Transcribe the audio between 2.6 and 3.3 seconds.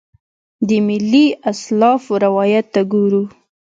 ته ګورو.